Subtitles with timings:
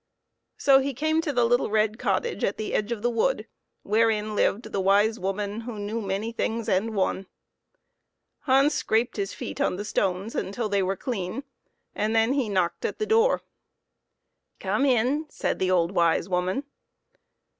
[0.57, 3.45] So he came to the little red cottage at the edge of the wood
[3.83, 7.27] wherein lived the wise woman who knew many things and one.
[8.45, 11.43] Hans scraped his feet on the stones until they were clean,
[11.93, 13.43] and then he knocked at the door."
[14.59, 16.63] Come in," said the old wise woman.